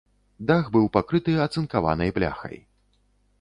Дах 0.51 0.71
быў 0.75 0.87
пакрыты 0.97 1.35
ацынкаванай 1.45 2.09
бляхай. 2.17 2.57